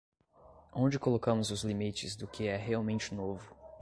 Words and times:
Onde 0.73 0.97
colocamos 0.97 1.51
os 1.51 1.63
limites 1.63 2.15
do 2.15 2.25
que 2.27 2.47
é 2.47 2.57
realmente 2.57 3.13
novo? 3.13 3.55